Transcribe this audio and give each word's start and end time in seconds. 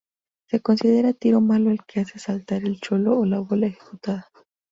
Se 0.49 0.61
considera 0.61 1.13
tiro 1.13 1.41
malo 1.41 1.69
el 1.69 1.85
que 1.85 1.99
hace 1.99 2.17
saltar 2.17 2.63
el 2.63 2.79
cholo 2.81 3.19
o 3.19 3.25
la 3.27 3.39
bola 3.41 3.67
ejecutada. 3.67 4.31